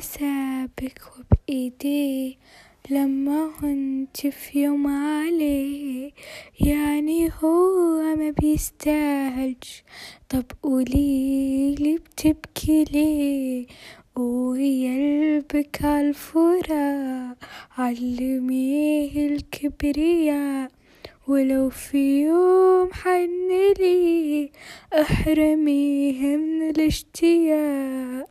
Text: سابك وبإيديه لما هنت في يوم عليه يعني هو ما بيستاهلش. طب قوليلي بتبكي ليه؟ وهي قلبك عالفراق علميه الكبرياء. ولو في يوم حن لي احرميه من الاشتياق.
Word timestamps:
سابك 0.00 1.00
وبإيديه 1.18 2.34
لما 2.90 3.50
هنت 3.62 4.26
في 4.26 4.62
يوم 4.62 4.86
عليه 4.86 6.10
يعني 6.60 7.30
هو 7.42 8.02
ما 8.16 8.30
بيستاهلش. 8.30 9.84
طب 10.28 10.44
قوليلي 10.62 11.96
بتبكي 11.98 12.84
ليه؟ 12.84 13.66
وهي 14.16 14.86
قلبك 15.42 15.84
عالفراق 15.84 17.36
علميه 17.78 19.26
الكبرياء. 19.26 20.70
ولو 21.28 21.70
في 21.70 22.22
يوم 22.22 22.88
حن 22.92 23.48
لي 23.78 24.50
احرميه 24.92 26.36
من 26.36 26.70
الاشتياق. 26.70 28.29